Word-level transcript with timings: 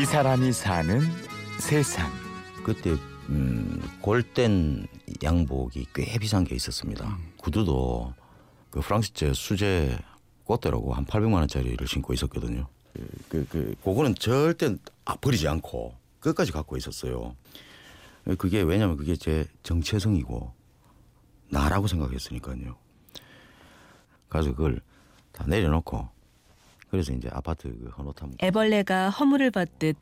이 0.00 0.04
사람이 0.04 0.52
사는 0.52 1.00
세상. 1.58 2.08
그때 2.64 2.94
음, 3.30 3.82
골덴 4.00 4.86
양복이 5.24 5.88
꽤 5.92 6.16
비싼 6.18 6.44
게 6.44 6.54
있었습니다. 6.54 7.18
구두도 7.38 8.14
그 8.70 8.80
프랑스제 8.80 9.32
수제 9.32 9.98
꽃대라고 10.44 10.94
한 10.94 11.04
800만 11.04 11.34
원짜리를 11.34 11.84
신고 11.88 12.12
있었거든요. 12.12 12.68
그, 12.94 13.08
그, 13.28 13.46
그 13.50 13.74
그거는 13.82 14.14
절대 14.14 14.76
아, 15.04 15.16
버리지 15.16 15.48
않고 15.48 15.96
끝까지 16.20 16.52
갖고 16.52 16.76
있었어요. 16.76 17.34
그게 18.38 18.62
왜냐면 18.62 18.96
그게 18.96 19.16
제 19.16 19.48
정체성이고 19.64 20.52
나라고 21.50 21.88
생각했으니까요. 21.88 22.76
가서 24.28 24.50
그걸 24.50 24.80
다 25.32 25.44
내려놓고 25.48 26.08
그래서 26.90 27.12
이제 27.12 27.28
아파트 27.32 27.68
그 27.68 27.90
헌옷함 27.96 28.32
애벌레가 28.42 29.10
허물을 29.10 29.50
벗듯 29.50 29.96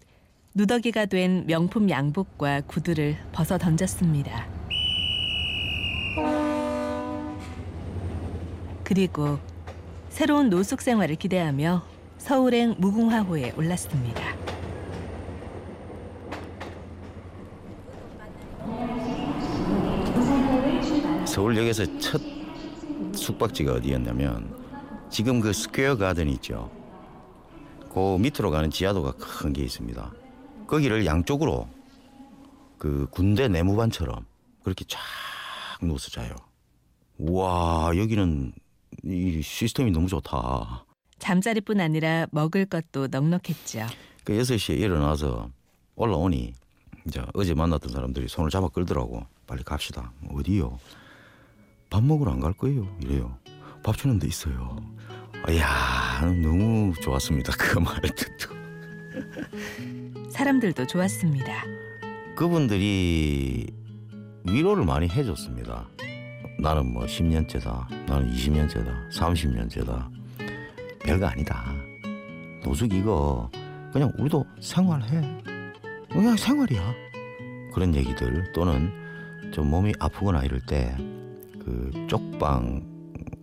누더기가 0.54 1.06
된 1.06 1.44
명품 1.46 1.90
양복과 1.90 2.62
구두를 2.62 3.16
벗어 3.32 3.58
던졌습니다. 3.58 4.46
그리고 8.84 9.38
새로운 10.08 10.48
노숙 10.48 10.80
생활을 10.80 11.16
기대하며 11.16 11.82
서울행 12.18 12.77
무궁화호에 12.78 13.52
올랐습니다. 13.56 14.22
서울역에서 21.27 21.98
첫 21.98 22.22
숙박지가 23.12 23.74
어디였냐면 23.74 24.66
지금 25.10 25.41
그 25.41 25.52
스퀘어 25.52 25.96
가든 25.96 26.28
있죠. 26.30 26.70
그 27.92 28.19
밑으로 28.19 28.50
가는 28.50 28.70
지하도가 28.70 29.12
큰 29.12 29.53
게 29.53 29.62
있습니다. 29.62 30.12
거기를 30.67 31.06
양쪽으로 31.06 31.69
그 32.78 33.06
군대 33.11 33.48
내무반처럼 33.48 34.27
그렇게 34.62 34.84
쫙 34.86 34.98
누워서 35.80 36.11
자요. 36.11 36.34
우와 37.19 37.92
여기는 37.97 38.53
이 39.05 39.41
시스템이 39.42 39.91
너무 39.92 40.08
좋다. 40.08 40.84
잠자리뿐 41.19 41.80
아니라 41.80 42.27
먹을 42.33 42.67
것도 42.67 43.06
넉넉했죠. 43.11 43.86
그 44.25 44.34
6시에 44.34 44.78
일어나서 44.78 45.48
올라오니 45.95 46.52
이제 47.06 47.23
어제 47.33 47.55
만났던 47.55 47.91
사람들이 47.92 48.28
손을 48.28 48.50
잡아 48.50 48.69
끌더라고. 48.69 49.25
빨리 49.47 49.62
갑시다. 49.62 50.12
어디요? 50.28 50.78
밥 51.89 52.02
먹으러 52.02 52.33
안 52.33 52.41
갈 52.41 52.52
거예요. 52.52 52.86
이래요. 53.00 53.39
밥 53.84 53.97
주는 53.97 54.19
데 54.19 54.27
있어요. 54.27 54.77
이야 55.48 56.20
너무 56.42 56.92
좋았습니다. 57.00 57.52
그말 57.58 58.00
듣고. 58.02 58.55
사람들도 60.30 60.86
좋았습니다. 60.86 61.64
그분들이 62.36 63.67
위로를 64.44 64.84
많이 64.84 65.08
해줬습니다. 65.08 65.89
나는 66.58 66.92
뭐 66.92 67.05
10년째다. 67.06 67.89
나는 68.06 68.30
20년째다. 68.33 69.11
30년째다. 69.11 70.11
별거 71.00 71.27
아니다. 71.27 71.72
노숙 72.62 72.92
이거 72.92 73.50
그냥 73.92 74.12
우리도 74.19 74.44
생활해. 74.61 75.42
그냥 76.11 76.36
생활이야. 76.36 76.94
그런 77.72 77.94
얘기들 77.94 78.52
또는 78.52 78.91
좀 79.52 79.70
몸이 79.70 79.92
아프거나 80.00 80.42
이럴 80.42 80.61
때 80.67 80.97
그 81.67 81.91
쪽방 82.06 82.80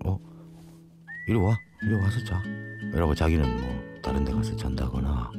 어 0.05 0.17
이리 1.27 1.37
와 1.37 1.57
이리 1.85 1.95
와서 1.95 2.23
자 2.23 2.41
이러고 2.93 3.13
자기는 3.13 3.61
뭐 3.61 3.99
다른 4.01 4.23
데 4.23 4.31
가서 4.31 4.55
잔다거나 4.55 5.31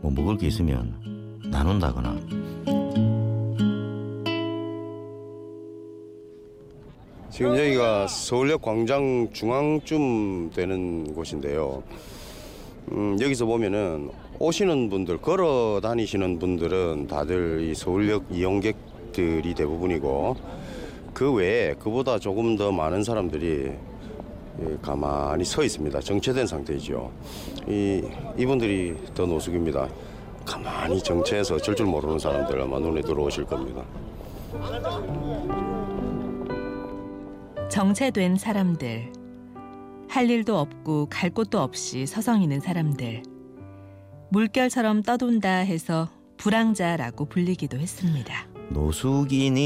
뭐 0.00 0.10
먹을 0.10 0.38
게 0.38 0.46
있으면 0.46 0.94
나눈다거나 1.50 2.18
지금 7.30 7.58
여기가 7.58 8.06
서울역 8.06 8.62
광장 8.62 9.28
중앙쯤 9.32 10.50
되는 10.50 11.12
곳인데요. 11.14 11.82
음, 12.92 13.18
여기서 13.20 13.44
보면은 13.44 14.10
오시는 14.38 14.88
분들, 14.88 15.18
걸어 15.18 15.80
다니시는 15.82 16.38
분들은 16.38 17.08
다들 17.08 17.62
이 17.62 17.74
서울역 17.74 18.26
이용객들이 18.30 19.52
대부분이고 19.52 20.36
그 21.12 21.32
외에 21.32 21.74
그보다 21.74 22.20
조금 22.20 22.56
더 22.56 22.70
많은 22.70 23.02
사람들이 23.02 23.72
예, 23.72 23.78
가만히 24.80 25.44
서 25.44 25.62
있습니다. 25.62 26.00
정체된 26.00 26.46
상태이죠. 26.46 27.10
이, 27.68 28.02
이분들이 28.36 28.96
더 29.14 29.26
노숙입니다. 29.26 29.88
가만히 30.44 31.02
정체해서 31.02 31.58
절줄 31.58 31.86
모르는 31.86 32.18
사람들 32.18 32.60
아마 32.60 32.78
눈에 32.78 33.00
들어오실 33.00 33.44
겁니다. 33.44 33.82
정체된 37.70 38.36
사람들. 38.36 39.12
할 40.08 40.30
일도 40.30 40.56
없고 40.58 41.08
갈 41.10 41.30
곳도 41.30 41.60
없이 41.60 42.06
서성이는 42.06 42.60
사람들. 42.60 43.22
물결처럼 44.30 45.02
떠돈다 45.02 45.48
해서 45.48 46.08
불황자라고 46.36 47.24
불리기도 47.24 47.78
했습니다. 47.78 48.46
노숙인이 48.70 49.62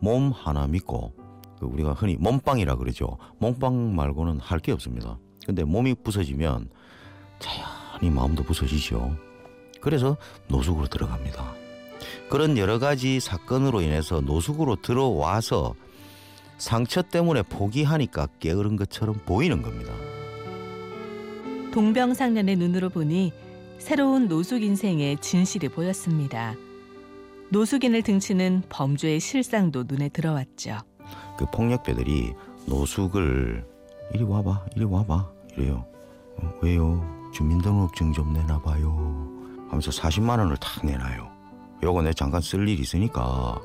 몸 0.00 0.32
하나 0.34 0.66
믿고 0.66 1.25
그 1.58 1.66
우리가 1.66 1.92
흔히 1.92 2.16
몸빵이라 2.16 2.76
그러죠. 2.76 3.18
몸빵 3.38 3.94
말고는 3.94 4.40
할 4.40 4.60
게 4.60 4.72
없습니다. 4.72 5.18
근데 5.46 5.64
몸이 5.64 5.94
부서지면 5.94 6.68
자연히 7.38 8.10
마음도 8.10 8.42
부서지죠. 8.42 9.16
그래서 9.80 10.16
노숙으로 10.48 10.86
들어갑니다. 10.88 11.54
그런 12.28 12.58
여러 12.58 12.78
가지 12.78 13.20
사건으로 13.20 13.80
인해서 13.80 14.20
노숙으로 14.20 14.76
들어와서 14.82 15.74
상처 16.58 17.02
때문에 17.02 17.42
포기하니까 17.42 18.28
게으른 18.40 18.76
것처럼 18.76 19.14
보이는 19.26 19.62
겁니다. 19.62 19.92
동병상련의 21.72 22.56
눈으로 22.56 22.88
보니 22.88 23.32
새로운 23.78 24.28
노숙 24.28 24.62
인생의 24.62 25.18
진실이 25.20 25.68
보였습니다. 25.68 26.54
노숙인을 27.50 28.02
등치는 28.02 28.62
범죄의 28.68 29.20
실상도 29.20 29.84
눈에 29.86 30.08
들어왔죠. 30.08 30.78
그 31.38 31.46
폭력배들이 31.46 32.34
노숙을 32.66 33.64
이리 34.12 34.24
와봐, 34.24 34.66
이리 34.74 34.84
와봐 34.84 35.28
이래요. 35.56 35.84
어, 36.38 36.52
왜요? 36.62 37.02
주민등록증 37.32 38.12
좀 38.12 38.32
내놔봐요. 38.32 39.36
하면서 39.68 39.90
40만 39.90 40.38
원을 40.38 40.56
탁 40.56 40.84
내놔요. 40.84 41.28
요거 41.82 42.02
내 42.02 42.12
잠깐 42.12 42.40
쓸 42.40 42.66
일 42.68 42.80
있으니까 42.80 43.60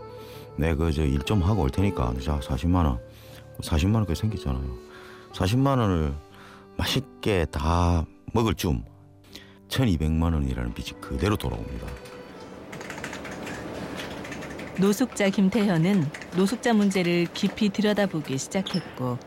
내그저일 0.58 1.20
좀 1.24 1.42
하고 1.42 1.64
올 1.64 1.70
테니까 1.70 2.14
자 2.22 2.40
40만 2.40 2.86
원, 2.86 3.00
40만 3.62 3.96
원까지 3.96 4.22
생겼잖아요. 4.22 4.76
40만 5.34 5.80
원을 5.80 6.14
맛있게 6.78 7.46
다 7.46 8.06
먹을 8.34 8.54
쯤 8.56 8.84
1,200만 9.70 10.34
원이라는 10.34 10.74
빚이 10.74 10.94
그대로 10.96 11.38
돌아옵니다. 11.38 11.88
노숙자 14.78 15.30
김태현은 15.30 16.06
노숙자 16.36 16.74
문제를 16.74 17.28
깊이 17.34 17.70
들여다보기 17.70 18.38
시작했고 18.38 19.18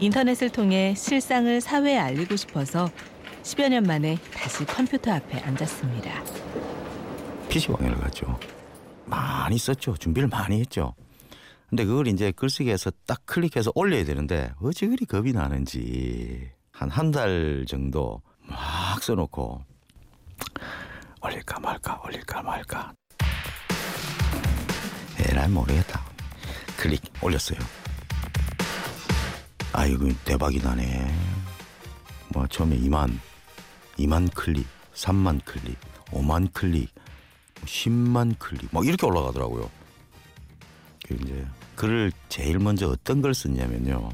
인터넷을 0.00 0.50
통해 0.50 0.94
실상을 0.96 1.60
사회에 1.60 1.98
알리고 1.98 2.36
싶어서 2.36 2.90
10여 3.42 3.68
년 3.68 3.84
만에 3.84 4.16
다시 4.32 4.64
컴퓨터 4.64 5.12
앞에 5.12 5.38
앉았습니다. 5.40 6.24
PC방에를 7.48 7.96
갔죠. 7.98 8.38
많이 9.04 9.58
썼죠. 9.58 9.96
준비를 9.96 10.28
많이 10.28 10.60
했죠. 10.60 10.94
근데 11.68 11.84
그걸 11.84 12.06
이제 12.08 12.32
글쓰기에서 12.32 12.90
딱 13.06 13.20
클릭해서 13.26 13.72
올려야 13.74 14.04
되는데 14.04 14.50
어찌 14.60 14.86
그리 14.86 15.04
겁이 15.04 15.32
나는지 15.32 16.50
한 16.72 16.90
한 16.90 17.10
달 17.12 17.64
정도 17.68 18.20
막 18.40 19.02
써놓고 19.02 19.62
올릴까 21.22 21.60
말까 21.60 22.00
올릴까 22.04 22.42
말까 22.42 22.92
에란 25.20 25.52
모르겠다. 25.52 26.02
클릭 26.76 27.02
올렸어요. 27.20 27.58
아이고 29.72 30.08
대박이 30.24 30.58
나네. 30.58 31.14
뭐 32.28 32.46
처음에 32.46 32.76
2만 32.78 33.18
2만 33.98 34.32
클릭, 34.34 34.66
3만 34.94 35.44
클릭, 35.44 35.78
5만 36.06 36.52
클릭, 36.52 36.92
10만 37.64 38.38
클릭 38.38 38.68
막 38.72 38.86
이렇게 38.86 39.06
올라가더라고요. 39.06 39.70
그 41.06 41.14
이제 41.22 41.46
글을 41.76 42.12
제일 42.28 42.58
먼저 42.58 42.88
어떤 42.88 43.20
걸 43.20 43.34
썼냐면요. 43.34 44.10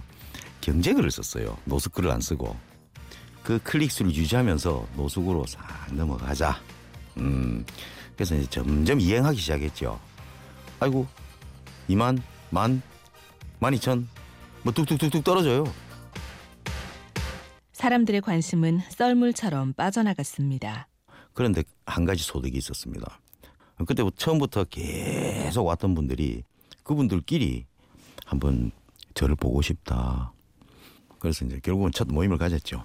경제글을 0.61 1.11
썼어요. 1.11 1.57
노숙글을 1.65 2.11
안 2.11 2.21
쓰고. 2.21 2.57
그 3.43 3.59
클릭 3.63 3.91
수를 3.91 4.15
유지하면서 4.15 4.89
노숙으로 4.97 5.47
싹 5.47 5.63
넘어가자. 5.93 6.61
음. 7.17 7.65
그래서 8.15 8.35
이제 8.35 8.47
점점 8.51 9.01
이행하기 9.01 9.39
시작했죠. 9.39 9.99
아이고 10.79 11.07
2만, 11.89 12.21
만, 12.51 12.83
만 13.59 13.75
이천 13.75 14.09
뭐 14.63 14.73
뚝뚝뚝뚝 14.73 15.25
떨어져요. 15.25 15.65
사람들의 17.73 18.21
관심은 18.21 18.81
썰물처럼 18.91 19.73
빠져나갔습니다. 19.73 20.89
그런데 21.33 21.63
한 21.87 22.05
가지 22.05 22.23
소득이 22.23 22.59
있었습니다. 22.59 23.21
그때부터 23.87 24.15
처음부터 24.17 24.65
계속 24.65 25.65
왔던 25.65 25.95
분들이 25.95 26.43
그분들끼리 26.83 27.67
한번 28.27 28.73
저를 29.15 29.37
보고 29.37 29.63
싶다. 29.63 30.33
그래서 31.19 31.45
이제 31.45 31.61
결국은 31.63 31.91
첫 31.93 32.09
모임을 32.09 32.37
가졌죠. 32.37 32.85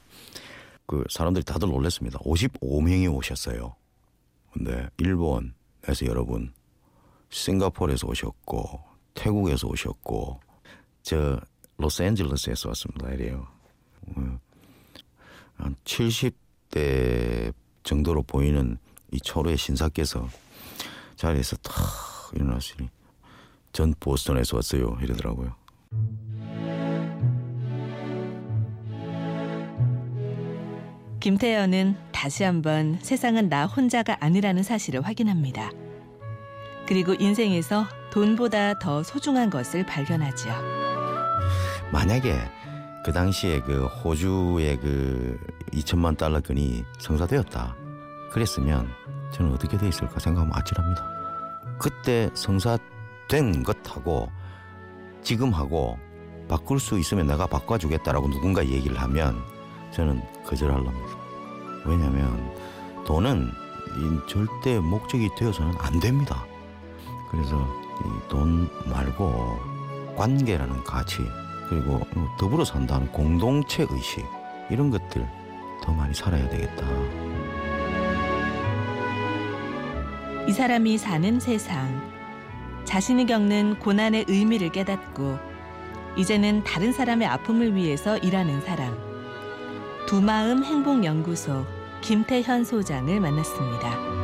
그 0.86 1.04
사람들이 1.10 1.44
다들 1.44 1.68
놀랐습니다. 1.68 2.20
55명이 2.20 3.14
오셨어요. 3.14 3.76
근데 4.54 4.88
일본에서 4.98 6.06
여러분, 6.06 6.54
싱가포르에서 7.30 8.08
오셨고, 8.08 8.95
태국에서 9.16 9.68
오셨고, 9.68 10.40
저 11.02 11.40
로스앤젤레스에서 11.78 12.70
왔습니다. 12.70 13.10
이래요. 13.12 13.48
어, 14.16 14.40
한 15.58 15.76
70대 15.84 17.54
정도로 17.84 18.24
보이는 18.24 18.78
이 19.12 19.20
초로의 19.20 19.58
신사께서 19.58 20.28
자리에서 21.16 21.56
탁 21.58 21.74
일어나시니 22.34 22.90
전 23.72 23.94
보스턴에서 24.00 24.58
왔어요 24.58 24.98
이러더라고요. 25.02 25.56
김태현은 31.20 31.98
다시 32.12 32.44
한번 32.44 33.00
세상은 33.02 33.50
나 33.50 33.66
혼자가 33.66 34.18
아니라는 34.20 34.62
사실을 34.62 35.02
확인합니다. 35.02 35.72
그리고 36.88 37.16
인생에서 37.16 37.86
돈보다 38.16 38.80
더 38.80 39.04
소중한 39.04 39.50
것을 39.50 39.86
발견하죠. 39.86 40.50
만약에 41.92 42.40
그 43.04 43.12
당시에 43.12 43.60
그 43.60 43.88
호주의 43.88 44.80
그 44.80 45.38
2천만 45.74 46.18
달러권이 46.18 46.86
성사되었다. 46.98 47.76
그랬으면 48.32 48.88
저는 49.34 49.52
어떻게 49.52 49.78
돼 49.78 49.90
있을까 49.90 50.18
생각하면 50.18 50.56
아찔합니다. 50.56 51.06
그때 51.78 52.30
성사된 52.34 53.64
것하고 53.64 54.32
지금하고 55.22 56.00
바꿀 56.48 56.80
수 56.80 56.98
있으면 56.98 57.28
내가 57.28 57.48
바꿔주겠다라고 57.48 58.30
누군가 58.30 58.66
얘기를 58.66 58.98
하면 58.98 59.44
저는 59.92 60.22
거절할랍니다. 60.46 61.18
왜냐하면 61.84 62.56
돈은 63.06 63.52
이 63.98 64.30
절대 64.30 64.80
목적이 64.80 65.32
되어서는 65.36 65.74
안 65.80 66.00
됩니다. 66.00 66.46
그래서 67.30 67.68
이 67.82 67.85
돈 68.28 68.70
말고 68.86 69.60
관계라는 70.16 70.84
가치 70.84 71.18
그리고 71.70 72.00
더불어 72.40 72.64
산다는 72.64 73.12
공동체 73.12 73.86
의식 73.90 74.26
이런 74.70 74.92
것들 74.92 75.28
더 75.84 75.92
많이 75.94 76.14
살아야 76.14 76.48
되겠다. 76.50 76.86
이 80.48 80.52
사람이 80.52 80.98
사는 80.98 81.40
세상. 81.40 82.14
자신이 82.86 83.26
겪는 83.26 83.80
고난의 83.80 84.26
의미를 84.28 84.72
깨닫고 84.72 85.40
이제는 86.18 86.64
다른 86.64 86.94
사람의 86.94 87.28
아픔을 87.28 87.76
위해서 87.76 88.18
일하는 88.18 88.62
사람. 88.62 88.96
두마음 90.08 90.64
행복연구소 90.64 91.66
김태현 92.02 92.64
소장을 92.64 93.20
만났습니다. 93.20 94.15